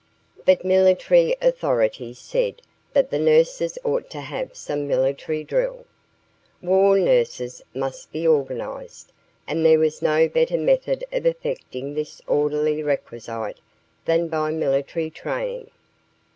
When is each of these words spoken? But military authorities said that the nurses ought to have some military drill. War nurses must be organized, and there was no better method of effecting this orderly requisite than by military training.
But 0.47 0.65
military 0.65 1.35
authorities 1.43 2.17
said 2.17 2.63
that 2.93 3.11
the 3.11 3.19
nurses 3.19 3.77
ought 3.83 4.09
to 4.09 4.21
have 4.21 4.55
some 4.55 4.87
military 4.87 5.43
drill. 5.43 5.85
War 6.59 6.97
nurses 6.97 7.61
must 7.75 8.11
be 8.11 8.25
organized, 8.27 9.11
and 9.45 9.63
there 9.63 9.77
was 9.77 10.01
no 10.01 10.27
better 10.27 10.57
method 10.57 11.03
of 11.13 11.27
effecting 11.27 11.93
this 11.93 12.19
orderly 12.25 12.81
requisite 12.81 13.59
than 14.05 14.27
by 14.27 14.49
military 14.49 15.11
training. 15.11 15.69